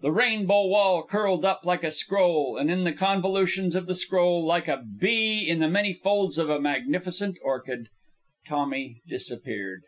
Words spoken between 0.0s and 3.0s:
The rainbow wall curled up like a scroll, and in the